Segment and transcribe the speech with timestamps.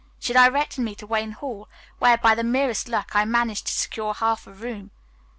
[0.17, 1.69] She directed me to Wayne Hall,
[1.99, 4.89] where, by the merest luck, I managed to secure half a room."